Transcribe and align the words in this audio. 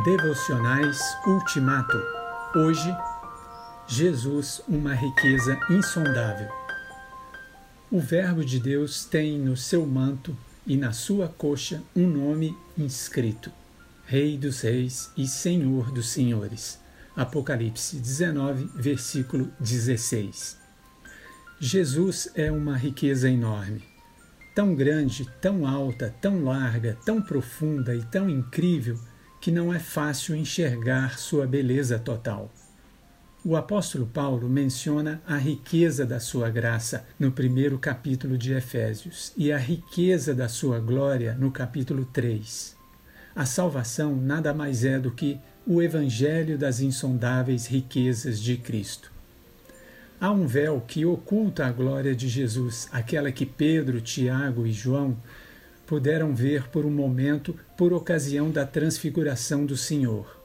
Devocionais 0.00 1.18
Ultimato. 1.26 2.02
Hoje, 2.56 2.96
Jesus, 3.86 4.62
uma 4.66 4.94
riqueza 4.94 5.60
insondável. 5.68 6.48
O 7.90 8.00
Verbo 8.00 8.42
de 8.42 8.58
Deus 8.58 9.04
tem 9.04 9.38
no 9.38 9.54
seu 9.54 9.86
manto 9.86 10.34
e 10.66 10.78
na 10.78 10.94
sua 10.94 11.28
coxa 11.28 11.82
um 11.94 12.08
nome 12.08 12.56
inscrito: 12.76 13.52
Rei 14.06 14.38
dos 14.38 14.62
Reis 14.62 15.12
e 15.14 15.26
Senhor 15.26 15.92
dos 15.92 16.08
Senhores. 16.08 16.80
Apocalipse 17.14 17.96
19, 17.96 18.70
versículo 18.74 19.52
16. 19.60 20.56
Jesus 21.60 22.30
é 22.34 22.50
uma 22.50 22.78
riqueza 22.78 23.28
enorme. 23.28 23.84
Tão 24.54 24.74
grande, 24.74 25.28
tão 25.38 25.66
alta, 25.66 26.14
tão 26.18 26.42
larga, 26.42 26.96
tão 27.04 27.20
profunda 27.20 27.94
e 27.94 28.02
tão 28.04 28.28
incrível 28.30 28.98
que 29.42 29.50
não 29.50 29.74
é 29.74 29.78
fácil 29.80 30.36
enxergar 30.36 31.18
sua 31.18 31.48
beleza 31.48 31.98
total. 31.98 32.48
O 33.44 33.56
apóstolo 33.56 34.06
Paulo 34.06 34.48
menciona 34.48 35.20
a 35.26 35.36
riqueza 35.36 36.06
da 36.06 36.20
sua 36.20 36.48
graça 36.48 37.04
no 37.18 37.32
primeiro 37.32 37.76
capítulo 37.76 38.38
de 38.38 38.52
Efésios 38.52 39.32
e 39.36 39.50
a 39.50 39.58
riqueza 39.58 40.32
da 40.32 40.48
sua 40.48 40.78
glória 40.78 41.34
no 41.34 41.50
capítulo 41.50 42.04
3. 42.04 42.76
A 43.34 43.44
salvação 43.44 44.14
nada 44.14 44.54
mais 44.54 44.84
é 44.84 44.96
do 44.96 45.10
que 45.10 45.40
o 45.66 45.82
evangelho 45.82 46.56
das 46.56 46.78
insondáveis 46.78 47.66
riquezas 47.66 48.38
de 48.38 48.56
Cristo. 48.56 49.10
Há 50.20 50.30
um 50.30 50.46
véu 50.46 50.80
que 50.86 51.04
oculta 51.04 51.66
a 51.66 51.72
glória 51.72 52.14
de 52.14 52.28
Jesus, 52.28 52.88
aquela 52.92 53.32
que 53.32 53.44
Pedro, 53.44 54.00
Tiago 54.00 54.64
e 54.64 54.72
João 54.72 55.16
puderam 55.86 56.34
ver 56.34 56.68
por 56.68 56.84
um 56.86 56.90
momento 56.90 57.56
por 57.76 57.92
ocasião 57.92 58.50
da 58.50 58.64
transfiguração 58.64 59.66
do 59.66 59.76
Senhor. 59.76 60.40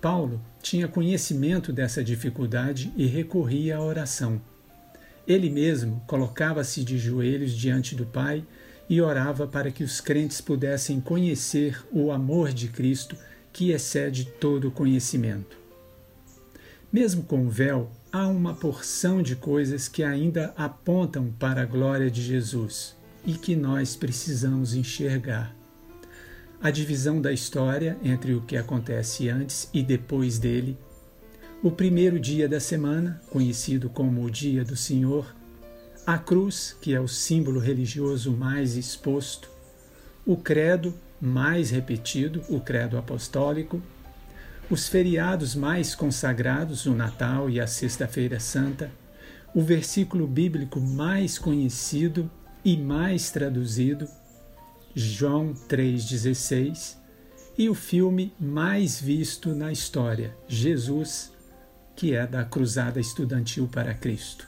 Paulo 0.00 0.40
tinha 0.62 0.86
conhecimento 0.86 1.72
dessa 1.72 2.04
dificuldade 2.04 2.92
e 2.96 3.06
recorria 3.06 3.76
à 3.76 3.82
oração. 3.82 4.40
Ele 5.26 5.50
mesmo 5.50 6.02
colocava-se 6.06 6.84
de 6.84 6.96
joelhos 6.96 7.52
diante 7.52 7.94
do 7.94 8.06
Pai 8.06 8.44
e 8.88 9.00
orava 9.02 9.46
para 9.46 9.70
que 9.70 9.84
os 9.84 10.00
crentes 10.00 10.40
pudessem 10.40 11.00
conhecer 11.00 11.84
o 11.92 12.10
amor 12.10 12.52
de 12.52 12.68
Cristo 12.68 13.16
que 13.52 13.72
excede 13.72 14.24
todo 14.24 14.70
conhecimento. 14.70 15.58
Mesmo 16.90 17.22
com 17.24 17.44
o 17.44 17.50
véu, 17.50 17.90
há 18.10 18.26
uma 18.28 18.54
porção 18.54 19.20
de 19.20 19.36
coisas 19.36 19.88
que 19.88 20.02
ainda 20.02 20.54
apontam 20.56 21.30
para 21.38 21.62
a 21.62 21.66
glória 21.66 22.10
de 22.10 22.22
Jesus 22.22 22.97
e 23.24 23.34
que 23.34 23.54
nós 23.56 23.96
precisamos 23.96 24.74
enxergar. 24.74 25.54
A 26.60 26.70
divisão 26.70 27.20
da 27.20 27.32
história 27.32 27.96
entre 28.02 28.34
o 28.34 28.40
que 28.40 28.56
acontece 28.56 29.28
antes 29.28 29.68
e 29.72 29.82
depois 29.82 30.38
dele, 30.38 30.76
o 31.62 31.70
primeiro 31.70 32.18
dia 32.18 32.48
da 32.48 32.60
semana, 32.60 33.20
conhecido 33.30 33.88
como 33.88 34.24
o 34.24 34.30
Dia 34.30 34.64
do 34.64 34.76
Senhor, 34.76 35.34
a 36.06 36.16
cruz, 36.16 36.76
que 36.80 36.94
é 36.94 37.00
o 37.00 37.06
símbolo 37.06 37.60
religioso 37.60 38.32
mais 38.32 38.76
exposto, 38.76 39.50
o 40.24 40.36
credo 40.36 40.94
mais 41.20 41.70
repetido, 41.70 42.42
o 42.48 42.60
credo 42.60 42.96
apostólico, 42.96 43.82
os 44.70 44.86
feriados 44.86 45.54
mais 45.54 45.94
consagrados, 45.94 46.86
o 46.86 46.94
Natal 46.94 47.48
e 47.48 47.60
a 47.60 47.66
Sexta-feira 47.66 48.38
Santa, 48.38 48.90
o 49.54 49.62
versículo 49.62 50.26
bíblico 50.26 50.80
mais 50.80 51.38
conhecido 51.38 52.30
e 52.68 52.76
mais 52.76 53.30
traduzido, 53.30 54.06
João 54.94 55.54
3,16, 55.54 56.98
e 57.56 57.66
o 57.70 57.74
filme 57.74 58.30
mais 58.38 59.00
visto 59.00 59.54
na 59.54 59.72
história, 59.72 60.36
Jesus, 60.46 61.32
que 61.96 62.14
é 62.14 62.26
da 62.26 62.44
Cruzada 62.44 63.00
Estudantil 63.00 63.66
para 63.68 63.94
Cristo. 63.94 64.46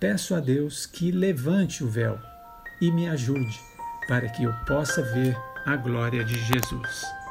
Peço 0.00 0.34
a 0.34 0.40
Deus 0.40 0.84
que 0.84 1.12
levante 1.12 1.84
o 1.84 1.88
véu 1.88 2.18
e 2.80 2.90
me 2.90 3.08
ajude 3.08 3.60
para 4.08 4.28
que 4.28 4.42
eu 4.42 4.52
possa 4.66 5.02
ver 5.02 5.36
a 5.64 5.76
glória 5.76 6.24
de 6.24 6.34
Jesus. 6.34 7.21